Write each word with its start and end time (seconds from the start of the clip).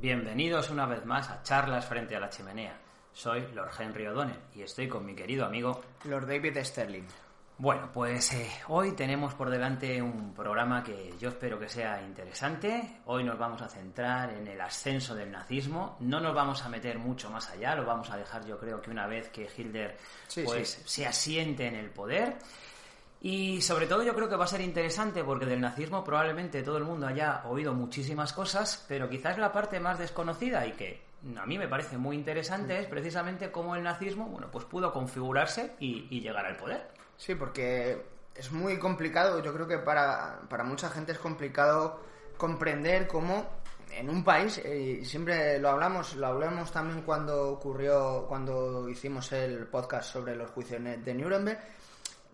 Bienvenidos 0.00 0.70
una 0.70 0.86
vez 0.86 1.04
más 1.04 1.28
a 1.28 1.42
Charlas 1.42 1.84
frente 1.84 2.16
a 2.16 2.20
la 2.20 2.30
chimenea. 2.30 2.74
Soy 3.12 3.46
Lord 3.52 3.72
Henry 3.78 4.06
O'Donnell 4.06 4.38
y 4.54 4.62
estoy 4.62 4.88
con 4.88 5.04
mi 5.04 5.14
querido 5.14 5.44
amigo 5.44 5.82
Lord 6.04 6.26
David 6.26 6.56
Sterling. 6.62 7.04
Bueno, 7.58 7.90
pues 7.92 8.32
eh, 8.32 8.50
hoy 8.68 8.92
tenemos 8.92 9.34
por 9.34 9.50
delante 9.50 10.00
un 10.00 10.32
programa 10.32 10.82
que 10.82 11.12
yo 11.20 11.28
espero 11.28 11.58
que 11.58 11.68
sea 11.68 12.00
interesante. 12.00 13.02
Hoy 13.04 13.24
nos 13.24 13.38
vamos 13.38 13.60
a 13.60 13.68
centrar 13.68 14.32
en 14.32 14.48
el 14.48 14.58
ascenso 14.62 15.14
del 15.14 15.30
nazismo. 15.30 15.98
No 16.00 16.18
nos 16.18 16.34
vamos 16.34 16.64
a 16.64 16.70
meter 16.70 16.98
mucho 16.98 17.28
más 17.28 17.50
allá, 17.50 17.74
lo 17.74 17.84
vamos 17.84 18.08
a 18.08 18.16
dejar 18.16 18.46
yo 18.46 18.58
creo 18.58 18.80
que 18.80 18.90
una 18.90 19.06
vez 19.06 19.28
que 19.28 19.50
Hitler 19.54 19.98
Sí, 20.28 20.44
pues, 20.46 20.70
sí. 20.70 20.82
se 20.86 21.06
asiente 21.06 21.66
en 21.66 21.74
el 21.74 21.90
poder. 21.90 22.38
Y 23.22 23.60
sobre 23.60 23.86
todo 23.86 24.02
yo 24.02 24.14
creo 24.14 24.28
que 24.28 24.36
va 24.36 24.44
a 24.44 24.48
ser 24.48 24.62
interesante 24.62 25.22
porque 25.22 25.44
del 25.44 25.60
nazismo 25.60 26.02
probablemente 26.02 26.62
todo 26.62 26.78
el 26.78 26.84
mundo 26.84 27.06
haya 27.06 27.42
oído 27.46 27.74
muchísimas 27.74 28.32
cosas, 28.32 28.84
pero 28.88 29.10
quizás 29.10 29.36
la 29.36 29.52
parte 29.52 29.78
más 29.78 29.98
desconocida 29.98 30.66
y 30.66 30.72
que 30.72 31.02
a 31.36 31.44
mí 31.44 31.58
me 31.58 31.68
parece 31.68 31.98
muy 31.98 32.16
interesante 32.16 32.80
es 32.80 32.86
precisamente 32.86 33.50
cómo 33.50 33.76
el 33.76 33.82
nazismo, 33.82 34.26
bueno, 34.26 34.48
pues 34.50 34.64
pudo 34.64 34.90
configurarse 34.90 35.74
y, 35.78 36.06
y 36.10 36.20
llegar 36.20 36.46
al 36.46 36.56
poder. 36.56 36.88
Sí, 37.18 37.34
porque 37.34 38.02
es 38.34 38.50
muy 38.52 38.78
complicado, 38.78 39.42
yo 39.42 39.52
creo 39.52 39.68
que 39.68 39.78
para, 39.78 40.40
para 40.48 40.64
mucha 40.64 40.88
gente 40.88 41.12
es 41.12 41.18
complicado 41.18 42.00
comprender 42.38 43.06
cómo 43.06 43.60
en 43.92 44.08
un 44.08 44.24
país, 44.24 44.58
eh, 44.64 45.00
y 45.02 45.04
siempre 45.04 45.58
lo 45.58 45.68
hablamos, 45.68 46.14
lo 46.14 46.28
hablamos 46.28 46.72
también 46.72 47.02
cuando 47.02 47.50
ocurrió, 47.50 48.24
cuando 48.28 48.88
hicimos 48.88 49.30
el 49.32 49.66
podcast 49.66 50.12
sobre 50.12 50.36
los 50.36 50.50
juicios 50.52 50.80
de 50.82 51.14
Nuremberg, 51.14 51.58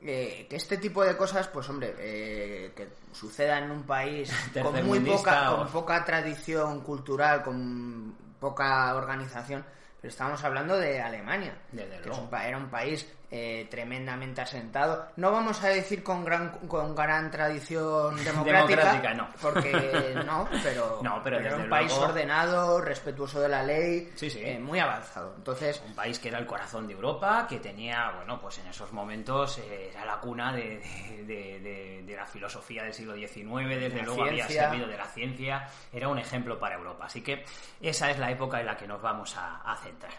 eh, 0.03 0.47
que 0.49 0.57
este 0.57 0.77
tipo 0.79 1.05
de 1.05 1.17
cosas, 1.17 1.49
pues 1.49 1.69
hombre, 1.69 1.95
eh, 1.99 2.73
que 2.77 2.89
suceda 3.13 3.59
en 3.59 3.71
un 3.71 3.83
país 3.85 4.31
con 4.63 4.85
muy 4.87 5.01
poca, 5.01 5.53
o- 5.53 5.57
con 5.59 5.69
poca 5.69 6.05
tradición 6.05 6.81
cultural, 6.83 7.43
con 7.43 8.15
poca 8.39 8.95
organización, 8.95 9.65
pero 10.01 10.11
estamos 10.11 10.43
hablando 10.45 10.77
de 10.77 11.01
Alemania, 11.01 11.57
Desde 11.73 11.99
que 12.01 12.09
luego. 12.09 12.23
un 12.31 12.35
era 12.35 12.57
un 12.59 12.69
país 12.69 13.07
eh, 13.31 13.67
tremendamente 13.71 14.41
asentado. 14.41 15.09
No 15.17 15.33
vamos 15.33 15.63
a 15.65 15.69
decir 15.69 16.03
con 16.05 16.25
gran 16.25 16.51
con 16.69 16.95
gran 16.95 17.31
tradición 17.31 18.17
democrática, 18.25 18.93
Democrática, 18.95 19.15
no. 19.15 19.29
porque 19.43 20.15
no, 20.27 20.49
pero, 20.63 21.01
No, 21.03 21.21
pero 21.25 21.39
era 21.41 21.57
un 21.57 21.69
país 21.69 21.91
luego- 21.91 22.07
ordenado, 22.07 22.81
respetuoso 22.81 23.41
de 23.41 23.49
la 23.49 23.63
ley, 23.63 24.13
Sí, 24.15 24.31
sí. 24.31 24.41
eh, 24.45 24.59
muy 24.61 24.79
avanzado. 24.79 25.35
Entonces, 25.37 25.83
un 25.87 25.95
país 25.95 26.19
que 26.21 26.29
era 26.29 26.39
el 26.39 26.47
corazón 26.47 26.87
de 26.87 26.93
Europa, 26.95 27.47
que 27.49 27.59
tenía, 27.59 28.13
bueno, 28.17 28.39
pues 28.39 28.59
en 28.59 28.69
esos 28.69 28.93
momentos 28.93 29.59
eh, 29.59 29.91
era 29.93 30.05
la 30.05 30.19
cuna 30.21 30.53
de, 30.53 30.79
de- 30.81 31.25
de- 31.27 31.61
de- 31.61 32.03
de 32.07 32.17
la 32.17 32.27
filosofía 32.27 32.85
del 32.85 32.95
siglo 32.95 33.15
XIX, 33.15 33.69
desde 33.81 34.03
luego 34.03 34.23
había 34.25 34.47
servido 34.49 34.87
de 34.87 34.97
la 34.97 35.07
ciencia, 35.07 35.69
era 35.93 36.07
un 36.09 36.19
ejemplo 36.19 36.59
para 36.59 36.77
Europa. 36.77 37.07
Así 37.07 37.23
que 37.23 37.45
esa 37.81 38.11
es 38.11 38.19
la 38.19 38.31
época 38.31 38.61
en 38.61 38.67
la 38.67 38.77
que 38.77 38.87
nos 38.87 39.03
vamos 39.03 39.37
a, 39.37 39.57
a 39.63 39.77
centrar. 39.79 40.13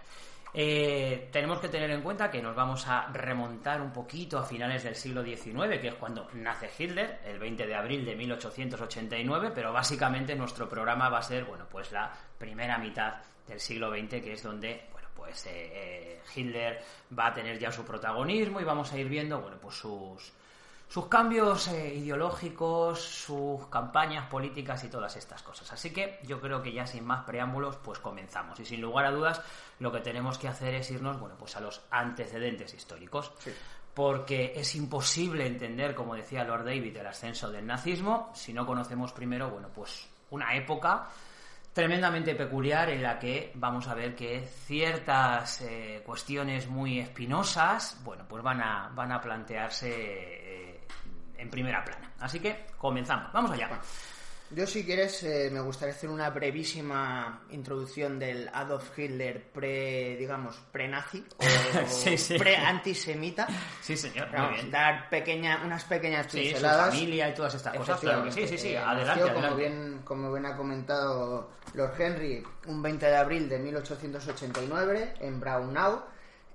Eh, 0.60 1.30
tenemos 1.32 1.60
que 1.60 1.70
tener 1.70 1.92
en 1.92 2.02
cuenta 2.02 2.32
que 2.32 2.42
nos 2.42 2.56
vamos 2.56 2.88
a 2.88 3.10
remontar 3.14 3.80
un 3.80 3.94
poquito 3.94 4.40
a 4.40 4.44
finales 4.44 4.84
del 4.84 4.96
siglo 4.96 5.24
XIX, 5.24 5.80
que 5.80 5.90
es 5.90 5.94
cuando 5.94 6.28
nace 6.34 6.68
Hitler, 6.76 7.20
el 7.26 7.38
20 7.38 7.68
de 7.68 7.76
abril 7.76 8.04
de 8.04 8.16
1889, 8.16 9.52
pero 9.54 9.72
básicamente 9.72 10.36
nuestro 10.36 10.68
programa 10.68 11.10
va 11.10 11.20
a 11.20 11.22
ser, 11.22 11.46
bueno, 11.46 11.68
pues 11.70 11.92
la 11.92 12.12
primera 12.40 12.80
mitad 12.80 13.18
del 13.48 13.60
siglo 13.60 13.92
XX, 13.92 14.20
que 14.20 14.34
es 14.34 14.42
donde, 14.42 14.88
bueno, 14.92 15.10
pues 15.16 15.46
eh, 15.46 15.52
eh, 15.74 16.22
Hitler 16.36 16.82
va 17.18 17.28
a 17.28 17.34
tener 17.36 17.60
ya 17.60 17.72
su 17.72 17.86
protagonismo 17.86 18.60
y 18.60 18.64
vamos 18.64 18.92
a 18.92 18.98
ir 18.98 19.08
viendo, 19.08 19.40
bueno, 19.40 19.58
pues 19.62 19.76
sus, 19.76 20.34
sus 20.88 21.08
cambios 21.08 21.68
eh, 21.68 21.96
ideológicos, 21.96 23.02
sus 23.02 23.68
campañas 23.68 24.28
políticas 24.28 24.84
y 24.84 24.90
todas 24.90 25.16
estas 25.18 25.44
cosas. 25.44 25.72
Así 25.74 25.92
que 25.92 26.20
yo 26.24 26.40
creo 26.40 26.62
que 26.62 26.72
ya 26.72 26.88
sin 26.88 27.06
más 27.06 27.26
preámbulos, 27.26 27.76
pues 27.78 28.00
comenzamos. 28.00 28.60
Y 28.60 28.66
sin 28.66 28.82
lugar 28.82 29.06
a 29.06 29.12
dudas, 29.12 29.42
lo 29.80 29.92
que 29.92 30.00
tenemos 30.00 30.38
que 30.38 30.48
hacer 30.48 30.76
es 30.76 30.90
irnos, 30.92 31.20
bueno, 31.20 31.36
pues 31.38 31.56
a 31.58 31.60
los 31.60 31.82
antecedentes 31.92 32.74
históricos. 32.74 33.32
Porque 33.94 34.54
es 34.56 34.76
imposible 34.76 35.48
entender, 35.48 35.96
como 35.96 36.16
decía 36.16 36.44
Lord 36.44 36.66
David, 36.66 36.96
el 36.98 37.08
ascenso 37.08 37.50
del 37.50 37.66
nazismo 37.66 38.32
si 38.34 38.54
no 38.54 38.66
conocemos 38.66 39.12
primero, 39.12 39.50
bueno, 39.50 39.70
pues 39.74 40.08
una 40.30 40.56
época 40.56 41.10
tremendamente 41.78 42.34
peculiar 42.34 42.90
en 42.90 43.04
la 43.04 43.20
que 43.20 43.52
vamos 43.54 43.88
a 43.88 43.94
ver 43.94 44.16
que 44.16 44.48
ciertas 44.66 45.62
eh, 45.62 46.02
cuestiones 46.04 46.68
muy 46.68 46.98
espinosas, 46.98 48.02
bueno, 48.04 48.26
pues 48.28 48.42
van 48.42 48.60
a, 48.62 48.90
van 48.96 49.12
a 49.12 49.22
plantearse 49.22 49.92
eh, 49.92 50.88
en 51.38 51.50
primera 51.52 51.86
plana. 51.86 52.14
Así 52.20 52.40
que 52.40 52.66
comenzamos. 52.80 53.32
Vamos 53.32 53.52
allá. 53.52 53.70
Yo 54.52 54.66
si 54.68 54.86
quieres 54.86 55.22
eh, 55.24 55.50
me 55.52 55.60
gustaría 55.60 55.94
hacer 55.94 56.10
una 56.10 56.30
brevísima 56.30 57.44
introducción 57.50 58.18
del 58.20 58.50
Adolf 58.54 58.98
Hitler 58.98 59.52
pre, 59.52 60.16
digamos, 60.18 60.56
pre-nazi 60.72 61.26
o 61.38 61.44
Sí, 61.88 62.18
sí. 62.18 62.38
pre-antisemita. 62.38 63.48
Sí, 63.82 63.98
señor. 63.98 64.30
Muy 64.38 64.56
bien. 64.56 64.72
dar 64.72 65.10
pequeña, 65.10 65.62
unas 65.66 65.84
pequeñas 65.84 66.28
Sí, 66.30 66.38
su 66.40 66.44
pinceladas. 66.46 66.90
familia 66.90 67.30
y 67.30 67.34
todas 67.34 67.56
estas 67.56 67.76
cosas. 67.78 68.00
Claro 68.00 68.24
que 68.24 68.32
sí, 68.32 68.48
sí, 68.48 68.58
sí. 68.58 68.76
Adelante, 68.76 69.06
nació, 69.06 69.24
adelante. 69.26 69.42
Como 69.48 69.56
bien, 69.58 70.02
como 70.04 70.32
bien 70.34 70.46
ha 70.46 70.56
comentado 70.58 71.52
Lord 71.74 71.94
Henry, 72.02 72.44
un 72.68 72.82
20 72.82 73.06
de 73.06 73.16
abril 73.18 73.50
de 73.50 73.60
1889 73.60 75.14
en 75.20 75.40
Braunau. 75.40 76.04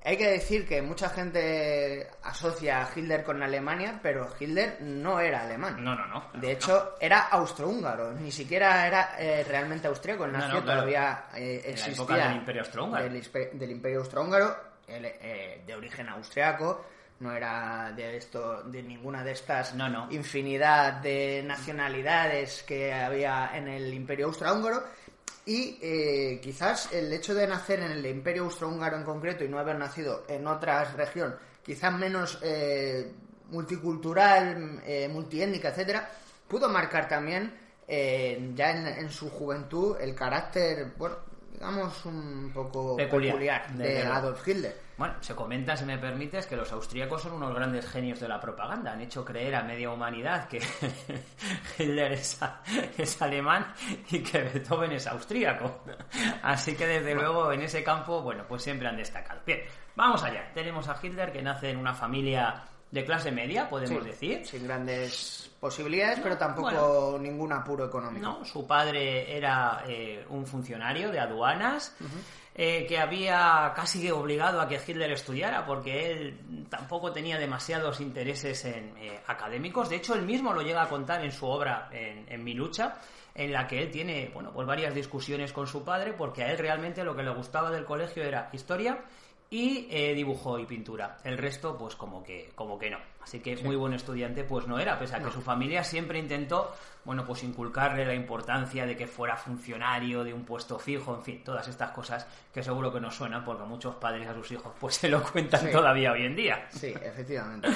Hay 0.04 0.16
que 0.16 0.30
decir 0.30 0.66
que 0.66 0.82
mucha 0.82 1.08
gente 1.10 2.08
asocia 2.24 2.82
a 2.82 2.88
Hitler 2.94 3.22
con 3.22 3.40
Alemania, 3.42 4.00
pero 4.02 4.28
Hitler 4.38 4.78
no 4.80 5.20
era 5.20 5.42
alemán. 5.42 5.82
No, 5.82 5.94
no, 5.94 6.06
no. 6.08 6.40
De 6.40 6.52
hecho, 6.52 6.96
era 7.00 7.28
austrohúngaro, 7.28 8.12
ni 8.12 8.32
siquiera 8.32 8.86
era 8.86 9.14
eh, 9.16 9.44
realmente 9.46 9.86
austríaco. 9.86 10.26
No, 10.26 10.38
no, 10.38 10.46
claro. 10.46 10.64
todavía 10.64 11.26
eh, 11.36 11.62
En 11.64 11.70
la 11.70 11.70
existía 11.70 11.94
época 11.94 12.16
del 12.28 12.36
Imperio 12.36 12.62
Austrohúngaro. 12.62 13.04
Del, 13.04 13.70
Imperio 13.70 13.98
Austrohúngaro, 14.00 14.56
eh, 14.88 15.62
de 15.64 15.74
origen 15.74 16.08
austriaco, 16.08 16.84
no 17.20 17.32
era 17.32 17.92
de 17.94 18.16
esto, 18.16 18.64
de 18.64 18.82
ninguna 18.82 19.22
de 19.22 19.30
estas 19.30 19.74
No, 19.74 19.88
no. 19.88 20.08
infinidad 20.10 20.94
de 20.94 21.44
nacionalidades 21.46 22.64
que 22.64 22.92
había 22.92 23.50
en 23.54 23.68
el 23.68 23.94
Imperio 23.94 24.26
Austrohúngaro. 24.26 24.82
Y 25.44 25.78
eh, 25.82 26.40
quizás 26.40 26.92
el 26.92 27.12
hecho 27.12 27.34
de 27.34 27.46
nacer 27.48 27.80
en 27.80 27.92
el 27.92 28.06
Imperio 28.06 28.44
Austrohúngaro 28.44 28.96
en 28.96 29.02
concreto 29.02 29.44
y 29.44 29.48
no 29.48 29.58
haber 29.58 29.76
nacido 29.76 30.24
en 30.28 30.46
otra 30.46 30.84
región, 30.84 31.34
quizás 31.64 31.92
menos 31.92 32.38
eh, 32.42 33.12
multicultural, 33.50 34.80
eh, 34.86 35.08
multiétnica, 35.08 35.70
etcétera, 35.70 36.08
pudo 36.46 36.68
marcar 36.68 37.08
también 37.08 37.52
eh, 37.88 38.52
ya 38.54 38.70
en, 38.70 38.86
en 38.86 39.10
su 39.10 39.30
juventud 39.30 39.96
el 40.00 40.14
carácter, 40.14 40.92
bueno, 40.96 41.16
digamos, 41.52 42.04
un 42.06 42.50
poco 42.54 42.96
Peculiar, 42.96 43.72
de 43.76 43.94
luego. 44.02 44.12
Adolf 44.12 44.48
Hitler. 44.48 44.76
Bueno, 45.02 45.16
se 45.18 45.34
comenta, 45.34 45.76
si 45.76 45.84
me 45.84 45.98
permites, 45.98 46.46
que 46.46 46.54
los 46.54 46.70
austríacos 46.70 47.22
son 47.22 47.32
unos 47.32 47.52
grandes 47.52 47.90
genios 47.90 48.20
de 48.20 48.28
la 48.28 48.38
propaganda. 48.38 48.92
Han 48.92 49.00
hecho 49.00 49.24
creer 49.24 49.56
a 49.56 49.64
media 49.64 49.90
humanidad 49.90 50.46
que 50.46 50.60
Hitler 51.76 52.12
es, 52.12 52.40
a- 52.40 52.60
es 52.96 53.20
alemán 53.20 53.66
y 54.12 54.20
que 54.22 54.42
Beethoven 54.42 54.92
es 54.92 55.08
austríaco. 55.08 55.82
Así 56.44 56.76
que, 56.76 56.86
desde 56.86 57.16
luego, 57.16 57.50
en 57.52 57.62
ese 57.62 57.82
campo, 57.82 58.22
bueno, 58.22 58.44
pues 58.46 58.62
siempre 58.62 58.86
han 58.86 58.96
destacado. 58.96 59.40
Bien, 59.44 59.62
vamos 59.96 60.22
allá. 60.22 60.52
Tenemos 60.54 60.86
a 60.88 60.96
Hitler 61.02 61.32
que 61.32 61.42
nace 61.42 61.70
en 61.70 61.78
una 61.78 61.94
familia 61.94 62.62
de 62.92 63.04
clase 63.06 63.32
media, 63.32 63.68
podemos 63.68 64.04
Sí, 64.04 64.10
decir. 64.10 64.46
Sin 64.46 64.64
grandes 64.64 65.50
posibilidades, 65.58 66.20
pero 66.22 66.36
tampoco 66.36 67.10
bueno. 67.12 67.18
ningún 67.18 67.52
apuro 67.52 67.86
económico. 67.86 68.24
No, 68.26 68.44
su 68.44 68.66
padre 68.66 69.34
era 69.34 69.82
eh, 69.88 70.24
un 70.28 70.46
funcionario 70.46 71.10
de 71.10 71.18
aduanas 71.18 71.96
eh, 72.54 72.84
que 72.86 72.98
había 72.98 73.72
casi 73.74 74.10
obligado 74.10 74.60
a 74.60 74.68
que 74.68 74.78
Hitler 74.86 75.10
estudiara 75.10 75.64
porque 75.64 76.12
él 76.12 76.66
tampoco 76.68 77.10
tenía 77.12 77.38
demasiados 77.38 78.00
intereses 78.02 78.66
en, 78.66 78.94
eh, 78.98 79.20
académicos. 79.26 79.88
De 79.88 79.96
hecho, 79.96 80.14
él 80.14 80.22
mismo 80.26 80.52
lo 80.52 80.60
llega 80.60 80.82
a 80.82 80.88
contar 80.88 81.24
en 81.24 81.32
su 81.32 81.46
obra 81.46 81.88
en, 81.92 82.26
en 82.28 82.44
Mi 82.44 82.52
lucha, 82.52 82.96
en 83.34 83.52
la 83.52 83.66
que 83.66 83.80
él 83.82 83.90
tiene 83.90 84.30
bueno, 84.34 84.52
pues 84.52 84.66
varias 84.66 84.94
discusiones 84.94 85.54
con 85.54 85.66
su 85.66 85.82
padre 85.82 86.12
porque 86.12 86.42
a 86.42 86.52
él 86.52 86.58
realmente 86.58 87.04
lo 87.04 87.16
que 87.16 87.22
le 87.22 87.30
gustaba 87.30 87.70
del 87.70 87.86
colegio 87.86 88.22
era 88.22 88.50
historia 88.52 89.02
y 89.52 89.86
eh, 89.90 90.14
dibujo 90.14 90.58
y 90.58 90.64
pintura. 90.64 91.18
El 91.24 91.36
resto, 91.36 91.76
pues 91.76 91.94
como 91.94 92.22
que, 92.24 92.50
como 92.54 92.78
que 92.78 92.88
no. 92.90 92.96
Así 93.22 93.40
que 93.40 93.54
muy 93.58 93.76
buen 93.76 93.92
estudiante, 93.92 94.44
pues 94.44 94.66
no 94.66 94.78
era, 94.80 94.98
pese 94.98 95.14
a 95.14 95.22
que 95.22 95.30
su 95.30 95.42
familia 95.42 95.84
siempre 95.84 96.18
intentó, 96.18 96.74
bueno, 97.04 97.24
pues 97.26 97.42
inculcarle 97.44 98.04
la 98.06 98.14
importancia 98.14 98.86
de 98.86 98.96
que 98.96 99.06
fuera 99.06 99.36
funcionario 99.36 100.24
de 100.24 100.32
un 100.32 100.44
puesto 100.44 100.78
fijo, 100.78 101.14
en 101.14 101.22
fin, 101.22 101.44
todas 101.44 101.68
estas 101.68 101.90
cosas 101.90 102.26
que 102.52 102.62
seguro 102.62 102.90
que 102.92 102.98
nos 103.00 103.14
suenan 103.14 103.44
porque 103.44 103.64
muchos 103.64 103.94
padres 103.96 104.26
a 104.26 104.34
sus 104.34 104.50
hijos 104.52 104.72
pues 104.80 104.94
se 104.96 105.08
lo 105.08 105.22
cuentan 105.22 105.60
Sí. 105.60 105.70
todavía 105.70 106.12
hoy 106.12 106.24
en 106.24 106.34
día. 106.34 106.66
Sí, 106.70 106.86
efectivamente. 106.88 107.68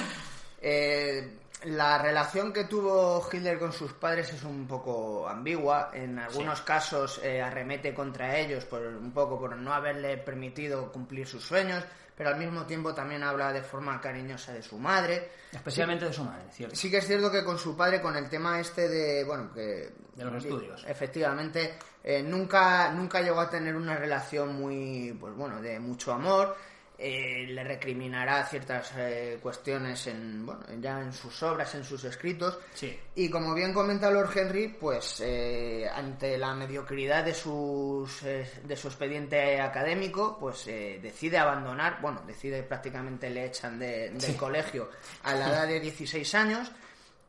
Eh, 0.59 1.37
la 1.63 1.97
relación 1.97 2.53
que 2.53 2.65
tuvo 2.65 3.27
Hitler 3.31 3.57
con 3.57 3.73
sus 3.73 3.93
padres 3.93 4.31
es 4.31 4.43
un 4.43 4.67
poco 4.67 5.27
ambigua. 5.27 5.89
En 5.93 6.19
algunos 6.19 6.61
casos 6.61 7.19
eh, 7.23 7.41
arremete 7.41 7.93
contra 7.93 8.37
ellos 8.37 8.65
por 8.65 8.81
un 8.81 9.11
poco 9.11 9.39
por 9.39 9.55
no 9.55 9.73
haberle 9.73 10.17
permitido 10.17 10.91
cumplir 10.91 11.25
sus 11.25 11.43
sueños, 11.43 11.83
pero 12.15 12.29
al 12.29 12.37
mismo 12.37 12.65
tiempo 12.65 12.93
también 12.93 13.23
habla 13.23 13.51
de 13.51 13.63
forma 13.63 13.99
cariñosa 13.99 14.53
de 14.53 14.61
su 14.61 14.77
madre. 14.77 15.31
Especialmente 15.51 16.05
de 16.05 16.13
su 16.13 16.23
madre, 16.23 16.45
¿cierto? 16.51 16.75
Sí 16.75 16.91
que 16.91 16.97
es 16.97 17.07
cierto 17.07 17.31
que 17.31 17.43
con 17.43 17.57
su 17.57 17.75
padre, 17.75 18.01
con 18.01 18.15
el 18.15 18.29
tema 18.29 18.59
este 18.59 18.87
de, 18.87 19.23
bueno, 19.23 19.51
que... 19.51 19.93
De 20.15 20.25
los 20.25 20.43
estudios. 20.43 20.83
Efectivamente, 20.87 21.77
eh, 22.03 22.23
nunca, 22.23 22.91
nunca 22.91 23.21
llegó 23.21 23.39
a 23.39 23.49
tener 23.49 23.75
una 23.75 23.95
relación 23.95 24.55
muy, 24.55 25.15
pues 25.19 25.35
bueno, 25.35 25.61
de 25.61 25.79
mucho 25.79 26.11
amor. 26.11 26.55
Eh, 26.99 27.45
le 27.49 27.63
recriminará 27.63 28.43
ciertas 28.47 28.91
eh, 28.97 29.37
cuestiones 29.39 30.07
en, 30.07 30.43
bueno, 30.47 30.61
ya 30.79 30.99
en 30.99 31.13
sus 31.13 31.43
obras, 31.43 31.75
en 31.75 31.83
sus 31.83 32.03
escritos. 32.05 32.57
Sí. 32.73 32.99
Y 33.13 33.29
como 33.29 33.53
bien 33.53 33.71
comenta 33.71 34.09
Lord 34.09 34.35
Henry, 34.35 34.69
pues 34.69 35.21
eh, 35.23 35.87
ante 35.93 36.39
la 36.39 36.55
mediocridad 36.55 37.23
de, 37.23 37.35
sus, 37.35 38.23
de 38.23 38.75
su 38.75 38.87
expediente 38.87 39.61
académico, 39.61 40.37
pues 40.39 40.65
decide 40.65 41.37
abandonar, 41.37 41.99
bueno, 42.01 42.23
decide 42.25 42.63
prácticamente 42.63 43.29
le 43.29 43.45
echan 43.45 43.77
de- 43.77 44.09
del 44.09 44.35
colegio 44.35 44.89
a 45.23 45.35
la 45.35 45.49
edad 45.49 45.67
de 45.67 45.79
16 45.87 46.33
años 46.33 46.71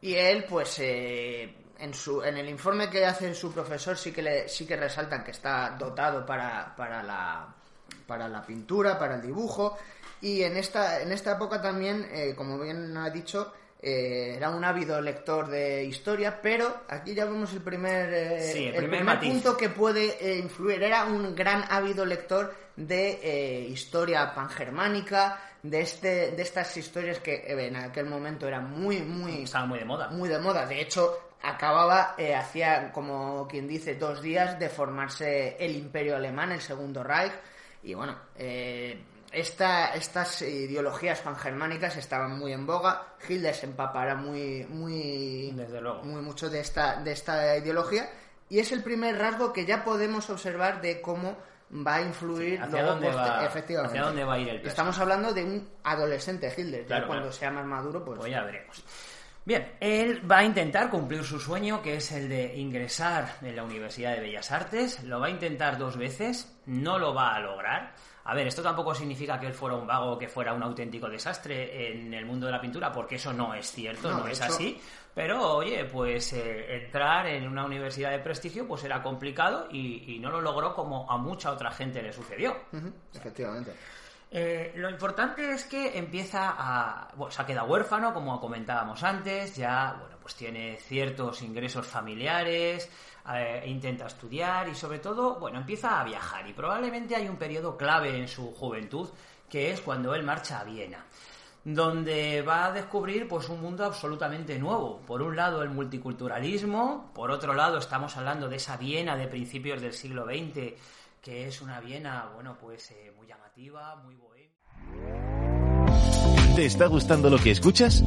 y 0.01 0.15
él 0.15 0.47
pues 0.49 0.79
eh, 0.79 1.55
en, 1.79 1.93
su, 1.93 2.23
en 2.23 2.39
el 2.39 2.49
informe 2.49 2.89
que 2.89 3.05
hace 3.05 3.35
su 3.35 3.53
profesor 3.53 3.99
sí 3.99 4.13
que, 4.13 4.23
le, 4.23 4.49
sí 4.49 4.67
que 4.67 4.77
resaltan 4.77 5.23
que 5.23 5.33
está 5.33 5.77
dotado 5.79 6.25
para, 6.25 6.75
para 6.75 7.03
la 7.03 7.55
para 8.09 8.29
la 8.29 8.45
pintura, 8.45 8.99
para 8.99 9.15
el 9.15 9.23
dibujo. 9.23 9.79
Y 10.21 10.43
en 10.43 10.57
esta, 10.57 11.01
en 11.01 11.13
esta 11.13 11.33
época 11.33 11.63
también, 11.63 12.09
eh, 12.11 12.35
como 12.35 12.59
bien 12.59 12.97
ha 12.97 13.09
dicho, 13.11 13.53
eh, 13.81 14.35
era 14.37 14.51
un 14.51 14.65
ávido 14.65 15.01
lector 15.01 15.47
de 15.47 15.85
historia, 15.85 16.41
pero 16.43 16.83
aquí 16.89 17.15
ya 17.15 17.27
vemos 17.27 17.53
el 17.53 17.61
primer, 17.61 18.13
eh, 18.13 18.53
Sí, 18.53 18.67
el 18.67 18.75
el 18.75 18.91
primer 18.91 19.21
punto 19.21 19.57
que 19.57 19.69
puede 19.69 20.17
eh, 20.21 20.39
influir. 20.39 20.83
Era 20.83 21.05
un 21.05 21.35
gran 21.37 21.65
ávido 21.71 22.05
lector 22.05 22.53
de 22.75 23.69
historia 23.71 24.35
pangermánica, 24.35 25.41
de, 25.63 25.81
este, 25.81 26.33
de 26.33 26.43
estas 26.43 26.77
historias 26.77 27.21
que 27.21 27.45
en 27.47 27.77
aquel 27.77 28.07
momento 28.07 28.49
eran 28.49 28.69
muy, 28.71 29.01
muy, 29.03 29.45
Estaba 29.45 29.67
muy 29.67 29.79
de 29.79 29.85
moda. 29.85 30.09
muy 30.11 30.29
de 30.29 30.39
moda. 30.41 30.67
De 30.67 30.81
hecho, 30.81 31.31
acababa, 31.43 32.17
hacía 32.37 32.91
como 32.91 33.47
quien 33.47 33.69
dice, 33.69 33.95
dos 33.95 34.21
días 34.23 34.59
de 34.59 34.69
formarse 34.69 35.57
el 35.59 35.77
Imperio 35.77 36.17
Alemán, 36.17 36.51
el 36.51 36.61
Segundo 36.61 37.05
Reich. 37.05 37.33
Y 37.83 37.95
bueno, 37.95 38.17
eh, 38.37 39.01
esta, 39.33 39.95
estas 39.95 40.43
ideologías 40.43 41.21
pangermánicas 41.21 41.97
estaban 41.97 42.39
muy 42.39 42.53
en 42.53 42.67
boga. 42.67 43.15
Hitler 43.29 43.55
se 43.55 43.67
empapará 43.67 44.15
muy, 44.15 44.67
muy, 44.69 45.53
Desde 45.55 45.81
luego. 45.81 46.03
muy 46.03 46.21
mucho 46.23 46.49
de 46.51 46.61
esta, 46.61 47.01
de 47.03 47.13
esta 47.13 47.57
ideología. 47.57 48.11
Y 48.49 48.59
es 48.59 48.73
el 48.73 48.83
primer 48.83 49.17
rasgo 49.19 49.53
que 49.53 49.67
ya 49.67 49.85
podemos 49.85 50.29
observar 50.31 50.81
de 50.81 51.01
cómo 51.01 51.37
va 51.87 51.97
a 51.97 52.01
influir 52.03 52.59
¿Hacia 52.63 52.67
luego 52.81 52.89
dónde 52.93 53.11
va- 53.11 53.45
efectivamente. 53.45 53.99
hacia 53.99 54.07
dónde 54.09 54.25
va 54.25 54.35
a 54.35 54.39
ir 54.39 54.49
el 54.49 54.55
personaje? 54.63 54.69
Estamos 54.71 54.99
hablando 54.99 55.35
de 55.35 55.45
un 55.45 55.71
adolescente 55.85 56.53
Hitler. 56.57 56.87
Claro, 56.87 57.03
ya 57.03 57.07
cuando 57.07 57.25
claro. 57.25 57.39
sea 57.39 57.51
más 57.51 57.67
maduro, 57.67 58.03
pues, 58.05 58.19
Pues 58.21 58.31
ya 58.33 58.43
veremos. 58.43 58.83
Bien, 59.49 59.67
él 59.81 60.31
va 60.31 60.41
a 60.41 60.45
intentar 60.45 60.91
cumplir 60.91 61.25
su 61.25 61.41
sueño, 61.41 61.81
que 61.81 61.95
es 61.97 62.13
el 62.13 62.29
de 62.29 62.55
ingresar 62.59 63.37
en 63.41 63.57
la 63.57 63.65
Universidad 63.65 64.13
de 64.15 64.21
Bellas 64.21 64.53
Artes. 64.53 65.03
Lo 65.05 65.21
va 65.21 65.29
a 65.29 65.31
intentar 65.31 65.79
dos 65.79 65.97
veces, 65.97 66.55
no 66.67 66.99
lo 66.99 67.15
va 67.15 67.35
a 67.35 67.41
lograr. 67.41 67.95
A 68.25 68.35
ver, 68.35 68.47
esto 68.47 68.61
tampoco 68.63 68.95
significa 68.95 69.41
que 69.41 69.47
él 69.47 69.55
fuera 69.55 69.75
un 69.75 69.87
vago 69.87 70.13
o 70.13 70.19
que 70.19 70.29
fuera 70.29 70.53
un 70.53 70.63
auténtico 70.63 71.09
desastre 71.09 71.91
en 71.93 72.13
el 72.13 72.27
mundo 72.27 72.45
de 72.45 72.53
la 72.53 72.61
pintura, 72.61 72.93
porque 72.93 73.15
eso 73.15 73.33
no 73.33 73.55
es 73.55 73.73
cierto, 73.73 74.11
No, 74.11 74.29
es 74.29 74.39
hecho- 74.39 74.53
así. 74.53 74.79
Pero, 75.15 75.41
oye, 75.55 75.87
pues 75.87 76.31
eh, 76.35 76.83
entrar 76.85 77.27
en 77.29 77.49
una 77.49 77.65
universidad 77.65 78.11
de 78.11 78.19
prestigio 78.19 78.69
pues 78.69 78.85
era 78.85 79.03
complicado 79.03 79.67
y, 79.73 80.15
y 80.15 80.19
no 80.19 80.31
lo 80.31 80.43
logró 80.43 80.75
como 80.75 81.11
a 81.11 81.17
mucha 81.17 81.53
otra 81.53 81.71
gente 81.71 82.03
le 82.03 82.13
sucedió. 82.13 82.55
Efectivamente. 83.15 83.73
Eh, 84.31 84.73
lo 84.77 84.91
importante 84.91 85.53
es 85.53 85.65
que 85.65 85.97
empieza 85.99 86.55
a. 86.59 87.09
Bueno, 87.17 87.31
se 87.31 87.41
ha 87.41 87.47
quedado 87.47 87.67
huérfano, 87.67 88.13
como 88.13 88.39
comentábamos 88.41 89.03
antes, 89.03 89.57
ya, 89.57 89.97
bueno, 89.99 90.17
pues 90.21 90.35
tiene 90.35 90.77
ciertos 90.77 91.41
ingresos 91.41 91.87
familiares, 91.87 92.91
eh, 93.33 93.65
intenta 93.67 94.07
estudiar 94.07 94.69
y 94.69 94.75
sobre 94.75 94.99
todo, 94.99 95.39
bueno, 95.39 95.59
empieza 95.59 96.01
a 96.01 96.05
viajar. 96.05 96.47
Y 96.47 96.53
probablemente 96.53 97.17
hay 97.17 97.27
un 97.29 97.37
periodo 97.37 97.77
clave 97.77 98.19
en 98.19 98.29
su 98.29 98.53
juventud, 98.53 99.09
que 99.49 99.71
es 99.71 99.81
cuando 99.81 100.15
él 100.15 100.23
marcha 100.25 100.61
a 100.61 100.65
Viena 100.65 101.05
donde 101.65 102.41
va 102.41 102.67
a 102.67 102.73
descubrir 102.73 103.29
pues 103.29 103.49
un 103.51 103.61
mundo 103.61 103.85
absolutamente 103.85 104.59
nuevo. 104.59 105.01
Por 105.01 105.21
un 105.21 105.37
lado 105.37 105.63
el 105.63 105.69
multiculturalismo, 105.69 107.11
por 107.15 107.31
otro 107.31 107.53
lado 107.53 107.77
estamos 107.79 108.17
hablando 108.17 108.49
de 108.49 108.57
esa 108.57 108.79
Viena 108.79 109.17
de 109.17 109.29
principios 109.29 109.83
del 109.83 109.93
siglo 109.93 110.25
XX, 110.25 110.75
que 111.23 111.49
es 111.49 111.61
una 111.61 111.81
Viena, 111.81 112.31
bueno, 112.35 112.57
pues 112.61 112.91
eh, 112.91 113.13
muy 113.17 113.27
llamativa, 113.27 113.97
muy 113.97 114.15
bohemia. 114.17 114.49
¿Te 116.55 116.65
está 116.65 116.87
gustando 116.87 117.31
lo 117.31 117.39
que 117.39 117.53
escuchas? 117.53 118.03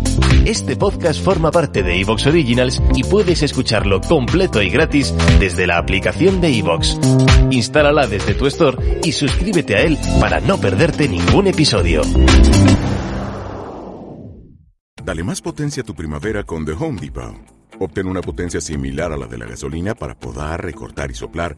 Este 0.45 0.75
podcast 0.75 1.23
forma 1.23 1.51
parte 1.51 1.83
de 1.83 2.01
Evox 2.01 2.27
Originals 2.27 2.81
y 2.95 3.03
puedes 3.03 3.43
escucharlo 3.43 4.01
completo 4.01 4.61
y 4.61 4.69
gratis 4.69 5.13
desde 5.39 5.67
la 5.67 5.77
aplicación 5.77 6.41
de 6.41 6.57
Evox. 6.57 6.99
Instálala 7.49 8.07
desde 8.07 8.33
tu 8.33 8.47
store 8.47 8.99
y 9.05 9.13
suscríbete 9.13 9.77
a 9.77 9.81
él 9.83 9.97
para 10.19 10.41
no 10.41 10.57
perderte 10.57 11.07
ningún 11.07 11.47
episodio. 11.47 12.01
Dale 15.03 15.23
más 15.23 15.41
potencia 15.41 15.83
a 15.83 15.85
tu 15.85 15.95
primavera 15.95 16.43
con 16.43 16.65
The 16.65 16.73
Home 16.73 16.99
Depot. 16.99 17.35
Obtén 17.79 18.05
una 18.05 18.21
potencia 18.21 18.61
similar 18.61 19.11
a 19.13 19.17
la 19.17 19.27
de 19.27 19.37
la 19.37 19.45
gasolina 19.45 19.95
para 19.95 20.13
podar, 20.13 20.63
recortar 20.63 21.09
y 21.09 21.15
soplar 21.15 21.57